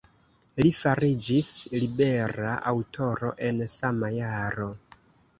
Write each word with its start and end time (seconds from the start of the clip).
Li 0.59 0.69
fariĝis 0.75 1.49
libera 1.83 2.53
aŭtoro 2.71 3.29
en 3.49 3.61
sama 3.75 4.11
jaro. 4.15 4.71